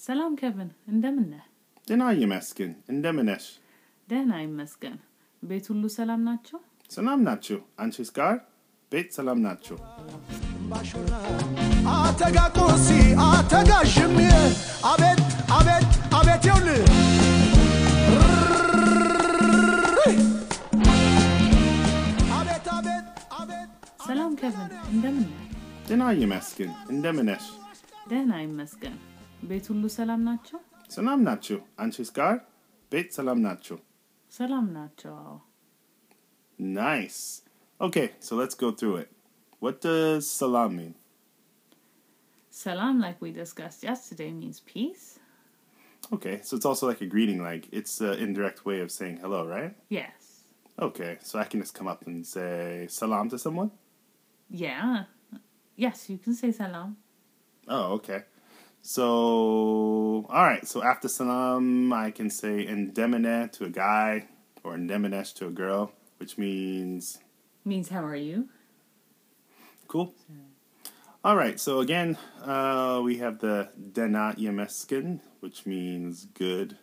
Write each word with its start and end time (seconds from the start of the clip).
ሰላም 0.00 0.32
ኬቪን፣ 0.40 0.68
እንደምን 0.90 1.26
ነህ? 1.32 1.44
ደህና 1.88 2.04
ይመስገን። 2.20 2.72
እንደምን 2.92 3.26
ነሽ? 3.30 3.44
ደህና 4.08 4.32
ይመስገን። 4.44 4.96
ቤት 5.42 5.66
ሁሉ 5.70 5.82
ሰላም 5.96 6.20
ናቸው? 6.28 6.58
ሰላም 6.90 7.20
ናችሁ? 7.26 7.58
አንቺስ 7.82 8.10
ጋር 8.18 8.34
ቤት 8.92 9.08
ሰላም 9.16 9.38
ናችሁ? 9.46 9.76
አተጋ 11.96 12.38
ቁርሲ 12.56 12.88
አተጋ 13.26 13.70
ሽምዬ 13.92 14.30
አቤት 14.90 15.20
አቤት 15.58 15.88
አቤት 16.18 16.42
ይውል 16.48 16.68
አቤት 22.38 22.66
አቤት 22.70 23.06
አቤት 23.40 23.68
ሰላም 24.06 24.32
ኬቪን፣ 24.40 24.72
እንደምን 24.92 25.24
ነህ? 25.28 25.46
ደህና 25.88 26.02
ይመስገን። 26.20 26.72
እንደምን 26.92 27.26
ነሽ? 27.30 27.46
ደህና 28.10 28.32
ይመስገን። 28.44 28.96
ቤት 29.49 29.65
ሁሉ 29.71 29.83
ሰላም 29.97 30.21
ናቸው? 30.29 30.59
ሰላም 30.95 31.19
ናችሁ? 31.27 31.57
አንቺስ 31.83 32.09
ጋር 32.19 32.35
ቤት 32.93 33.09
ሰላም 33.17 33.39
ናችሁ? 33.47 33.77
ሰላም 34.39 34.67
ናቸው። 34.79 35.13
አዎ። 35.25 35.35
Nice. 36.59 37.41
Okay, 37.79 38.07
so 38.25 38.31
let's 38.41 38.55
go 38.63 38.71
through 38.71 38.97
it. 39.03 39.09
What 39.59 39.81
does 39.81 40.29
salam 40.29 40.77
mean? 40.79 40.93
Salam, 42.49 42.95
like 43.05 43.21
we 43.21 43.31
discussed 43.31 43.83
yesterday, 43.83 44.31
means 44.31 44.59
peace. 44.61 45.05
Okay, 46.15 46.39
so 46.43 46.55
it's 46.55 46.65
also 46.65 46.87
like 46.87 47.01
a 47.01 47.05
greeting, 47.05 47.41
like 47.43 47.67
it's 47.71 47.99
an 47.99 48.13
indirect 48.25 48.65
way 48.65 48.79
of 48.79 48.89
saying 48.91 49.17
hello, 49.23 49.45
right? 49.45 49.73
Yes. 49.89 50.45
Okay, 50.79 51.17
so 51.21 51.39
I 51.39 51.45
can 51.45 51.59
just 51.59 51.73
come 51.73 51.87
up 51.87 52.05
and 52.07 52.25
say 52.25 52.85
salam 52.89 53.27
to 53.29 53.37
someone? 53.45 53.71
Yeah. 54.49 55.03
Yes, 55.75 56.09
you 56.09 56.17
can 56.17 56.33
say 56.33 56.51
salam. 56.51 56.95
Oh, 57.67 57.85
okay. 57.97 58.19
So, 58.82 60.26
all 60.28 60.44
right. 60.44 60.66
So 60.66 60.82
after 60.82 61.08
salam, 61.08 61.92
I 61.92 62.10
can 62.10 62.30
say 62.30 62.66
endemine 62.66 63.50
to 63.52 63.64
a 63.64 63.70
guy 63.70 64.26
or 64.64 64.74
endemonesh 64.74 65.34
to 65.36 65.46
a 65.46 65.50
girl, 65.50 65.92
which 66.18 66.38
means 66.38 67.18
Means 67.64 67.88
how 67.90 68.04
are 68.04 68.16
you? 68.16 68.48
cool. 69.88 70.14
All 71.24 71.36
right. 71.36 71.58
So 71.60 71.80
again, 71.80 72.16
uh, 72.42 73.00
we 73.04 73.18
have 73.18 73.40
the 73.40 73.68
dena 73.92 74.34
yemeskin, 74.38 75.20
which 75.40 75.66
means 75.66 76.24
good, 76.34 76.78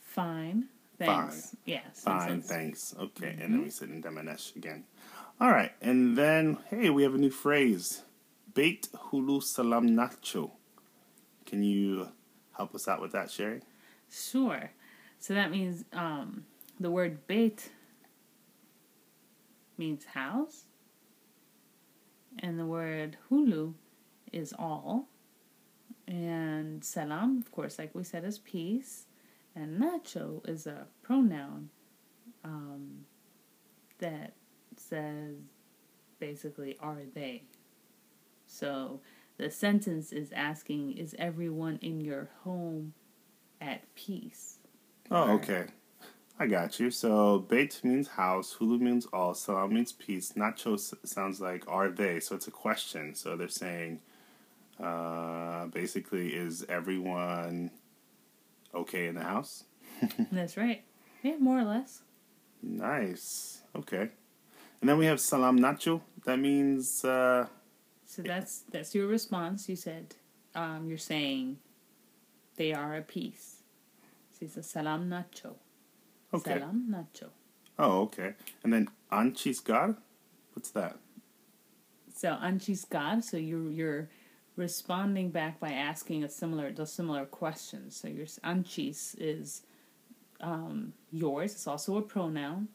Fine. 0.00 0.68
Thanks. 0.98 1.56
Yes. 1.64 2.04
and 2.06 2.20
fine, 2.20 2.42
thanks. 2.42 2.94
Okay, 3.00 3.30
and 3.40 3.54
then 3.54 3.62
we 3.62 3.70
said 3.70 3.88
endemonesh 3.88 4.54
again. 4.54 4.84
All 5.40 5.50
right, 5.50 5.72
and 5.80 6.16
then 6.16 6.58
hey, 6.68 6.90
we 6.90 7.02
have 7.02 7.14
a 7.14 7.18
new 7.18 7.30
phrase, 7.30 8.02
bait 8.54 8.88
hulu 8.94 9.42
salam 9.42 9.90
nacho. 9.90 10.50
Can 11.46 11.62
you 11.62 12.08
help 12.56 12.74
us 12.74 12.88
out 12.88 13.00
with 13.00 13.12
that, 13.12 13.28
Chéri? 13.28 13.62
Sure. 14.10 14.70
So 15.18 15.34
that 15.34 15.50
means 15.50 15.84
um, 15.92 16.44
the 16.80 16.90
word 16.90 17.26
bait 17.26 17.70
means 19.78 20.04
house, 20.04 20.64
and 22.38 22.58
the 22.58 22.66
word 22.66 23.16
hulu 23.30 23.74
is 24.32 24.52
all, 24.58 25.08
and 26.06 26.84
salam, 26.84 27.38
of 27.38 27.50
course, 27.52 27.78
like 27.78 27.94
we 27.94 28.04
said, 28.04 28.24
is 28.24 28.38
peace, 28.38 29.06
and 29.54 29.80
nacho 29.80 30.46
is 30.48 30.66
a 30.66 30.86
pronoun 31.02 31.70
um, 32.44 33.06
that 33.98 34.34
says 34.76 35.36
basically, 36.18 36.76
are 36.80 37.02
they? 37.14 37.42
So 38.52 39.00
the 39.38 39.50
sentence 39.50 40.12
is 40.12 40.30
asking, 40.30 40.98
is 40.98 41.16
everyone 41.18 41.78
in 41.80 42.02
your 42.02 42.28
home 42.44 42.92
at 43.62 43.82
peace? 43.94 44.58
Oh, 45.10 45.32
okay. 45.32 45.64
I 46.38 46.46
got 46.46 46.78
you. 46.78 46.90
So 46.90 47.38
bait 47.38 47.80
means 47.82 48.08
house, 48.08 48.56
hulu 48.58 48.78
means 48.78 49.06
all, 49.06 49.32
salam 49.32 49.72
means 49.72 49.92
peace. 49.92 50.34
Nacho 50.36 50.78
sounds 51.06 51.40
like 51.40 51.64
are 51.66 51.88
they? 51.88 52.20
So 52.20 52.34
it's 52.34 52.46
a 52.46 52.50
question. 52.50 53.14
So 53.14 53.36
they're 53.36 53.48
saying, 53.48 54.00
uh, 54.82 55.66
basically, 55.66 56.34
is 56.34 56.66
everyone 56.68 57.70
okay 58.74 59.06
in 59.06 59.14
the 59.14 59.22
house? 59.22 59.64
That's 60.30 60.58
right. 60.58 60.82
Yeah, 61.22 61.36
more 61.38 61.58
or 61.58 61.64
less. 61.64 62.02
Nice. 62.62 63.62
Okay. 63.74 64.10
And 64.80 64.90
then 64.90 64.98
we 64.98 65.06
have 65.06 65.20
salam 65.20 65.58
nacho. 65.58 66.02
That 66.24 66.38
means 66.38 67.04
uh, 67.04 67.46
So 68.12 68.20
that's 68.20 68.58
that's 68.70 68.94
your 68.94 69.06
response. 69.06 69.70
You 69.70 69.76
said 69.76 70.16
um, 70.54 70.84
you're 70.86 70.98
saying 70.98 71.56
they 72.56 72.74
are 72.74 72.94
at 72.96 73.08
peace. 73.08 73.62
So 74.32 74.44
it's 74.44 74.58
a 74.58 74.62
salam 74.62 75.08
nacho. 75.08 75.54
okay. 76.34 76.58
Salam 76.58 76.88
nacho. 76.90 77.30
Oh, 77.78 78.02
okay. 78.02 78.34
And 78.62 78.70
then 78.70 78.90
anchisgar. 79.10 79.96
What's 80.52 80.70
that? 80.72 80.98
So 82.14 82.36
anchis 82.42 82.84
God. 82.84 83.24
So 83.24 83.38
you're 83.38 83.70
you're 83.70 84.08
responding 84.56 85.30
back 85.30 85.58
by 85.58 85.70
asking 85.70 86.22
a 86.22 86.28
similar 86.28 86.70
the 86.70 86.84
similar 86.84 87.24
question. 87.24 87.90
So 87.90 88.08
your 88.08 88.26
anchis 88.44 89.16
is 89.18 89.62
um, 90.42 90.92
yours. 91.10 91.52
It's 91.52 91.66
also 91.66 91.96
a 91.96 92.02
pronoun. 92.02 92.68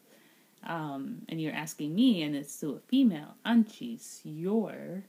Um, 0.64 1.22
and 1.30 1.40
you're 1.40 1.54
asking 1.54 1.94
me, 1.94 2.24
and 2.24 2.36
it's 2.36 2.52
still 2.52 2.76
a 2.76 2.80
female. 2.80 3.36
Anchis, 3.46 4.22
your. 4.24 5.04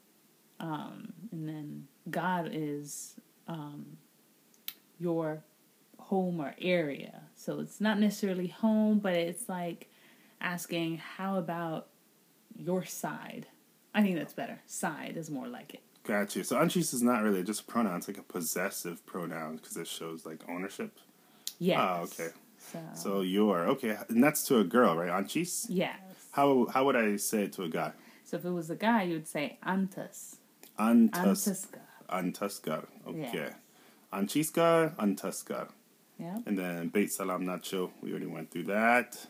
Um, 0.61 1.13
and 1.33 1.49
then 1.49 1.87
God 2.11 2.51
is 2.53 3.15
um, 3.47 3.99
your 4.99 5.43
home 5.99 6.41
or 6.41 6.55
area. 6.61 7.21
So 7.37 7.61
it's 7.61 7.81
not 7.81 7.99
necessarily 8.01 8.49
home, 8.49 8.99
but 8.99 9.15
it's 9.15 9.49
like 9.49 9.89
asking, 10.41 10.99
how 10.99 11.37
about 11.39 11.89
your 12.57 12.85
side? 12.85 13.47
I 13.95 14.03
think 14.03 14.17
that's 14.17 14.33
better. 14.33 14.59
Side 14.67 15.15
is 15.17 15.31
more 15.31 15.47
like 15.49 15.75
it. 15.75 15.83
Got 16.05 16.35
you. 16.37 16.43
So 16.43 16.57
anchis 16.57 16.95
is 16.95 17.03
not 17.03 17.23
really 17.23 17.43
just 17.43 17.63
a 17.63 17.65
pronoun. 17.65 17.97
It's 17.99 18.09
like 18.09 18.19
a 18.19 18.23
possessive 18.23 19.05
pronoun 19.07 19.57
because 19.57 19.77
it 19.77 19.87
shows 19.87 20.25
like 20.25 20.41
ownership. 20.49 20.99
Yes. 21.59 21.79
Oh, 21.81 22.03
okay. 22.05 22.33
So, 22.59 22.79
So 22.95 23.21
your 23.21 23.67
okay, 23.69 23.97
and 24.09 24.23
that's 24.23 24.45
to 24.49 24.59
a 24.59 24.65
girl, 24.65 24.97
right? 24.97 25.11
Anchis. 25.11 25.67
yes. 25.69 25.99
How 26.33 26.67
how 26.73 26.85
would 26.85 26.97
I 26.97 27.17
say 27.17 27.45
it 27.45 27.53
to 27.55 27.65
a 27.65 27.69
guy? 27.69 27.93
So 28.25 28.37
if 28.37 28.45
it 28.45 28.51
was 28.51 28.71
a 28.71 28.77
guy, 28.77 29.03
you 29.05 29.15
would 29.15 29.29
say 29.29 29.59
antas. 29.67 30.37
Antus- 30.79 31.67
Antuscar. 32.09 32.85
Okay. 33.07 33.31
Yeah. 33.35 33.51
Anchiscar, 34.13 34.95
Antuscar. 34.97 35.69
Yeah. 36.19 36.39
And 36.47 36.59
then 36.59 36.89
Beit 36.89 37.13
Salam 37.13 37.45
Nacho. 37.45 37.91
We 38.03 38.11
already 38.11 38.27
went 38.27 38.51
through 38.51 38.65
that. 38.65 39.27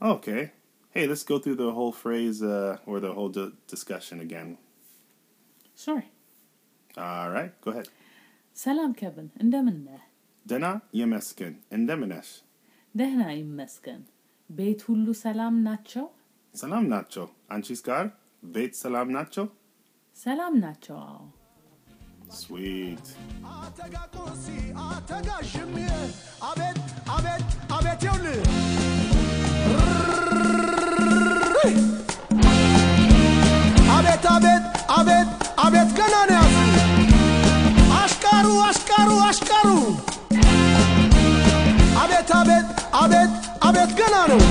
Okay. 0.00 0.52
Hey, 0.90 1.06
let's 1.06 1.22
go 1.22 1.38
through 1.38 1.56
the 1.56 1.70
whole 1.72 1.92
phrase 1.92 2.42
uh, 2.42 2.78
or 2.86 2.98
the 3.00 3.12
whole 3.12 3.28
d- 3.28 3.52
discussion 3.66 4.20
again. 4.20 4.58
Sure. 5.76 6.02
All 6.96 7.30
right. 7.30 7.52
Go 7.60 7.70
ahead. 7.72 7.88
Salam 8.54 8.94
كابن 8.94 9.28
اندمنا 9.40 9.98
Dena 10.48 10.80
يمسكن 10.94 11.54
اندمنش 11.72 12.42
Dena 12.98 13.28
يمسكن 13.30 14.00
Beit 14.56 14.90
هلو 14.90 15.12
Salam 15.14 15.62
Nacho. 15.62 16.08
Salam 16.54 16.88
Nacho. 16.88 17.28
أنشيسكار 17.52 18.10
Beit 18.52 18.74
Salam 18.74 19.10
Nacho. 19.12 19.48
ሰላም 20.18 20.54
ናቸው። 20.62 20.96
አዎ። 21.04 21.18
Sweet. 22.38 23.06
አተጋ 23.56 23.94
ቁርሲ 24.14 24.46
አተጋ 24.86 25.28
ሽምዬ 25.50 25.88
አቤት 26.48 26.78
አቤት 27.14 27.46
አቤት 27.76 28.02
ይውል 28.06 28.26
አቤት 33.96 34.24
አቤት 34.28 34.64
አቤት 34.96 35.28
አቤት 35.64 35.90
ገና 35.98 36.14
ነው 36.28 36.36
ያዙ 36.38 36.56
አሽቃሩ 37.98 38.46
አሽቃሩ 38.68 39.10
አሽቃሩ 39.28 39.68
አቤት 42.02 42.30
አቤት 42.40 42.68
አቤት 43.02 43.32
አቤት 43.68 43.92
ገና 44.00 44.16
ነው 44.32 44.42